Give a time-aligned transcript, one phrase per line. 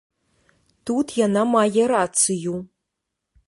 [0.91, 2.53] Тут яна мае рацыю.